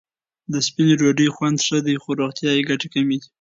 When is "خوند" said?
1.35-1.57